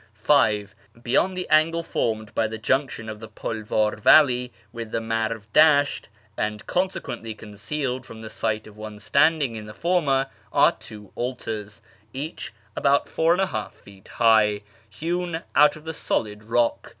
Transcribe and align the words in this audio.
(v) 0.15 0.65
Beyond 0.99 1.37
the 1.37 1.47
angle 1.51 1.83
formed 1.83 2.33
by 2.33 2.47
the 2.47 2.57
junction 2.57 3.07
of 3.07 3.19
the 3.19 3.27
Pulv.ir 3.27 3.95
valley 3.97 4.51
with 4.73 4.89
the 4.89 4.99
Marv 4.99 5.47
Dasht, 5.53 6.07
and 6.35 6.65
consequently 6.65 7.35
concealed 7.35 8.03
from 8.03 8.21
the 8.21 8.29
sight 8.31 8.65
of 8.65 8.77
one 8.79 8.97
standing 8.97 9.55
in 9.55 9.67
the 9.67 9.75
former, 9.75 10.25
are 10.51 10.71
two 10.71 11.11
altars, 11.13 11.83
each 12.13 12.51
about 12.75 13.05
4| 13.05 13.71
feet 13.73 14.07
high, 14.07 14.61
hewn 14.89 15.43
out 15.55 15.75
of 15.75 15.83
the 15.85 15.93
solid 15.93 16.45
rock. 16.45 16.89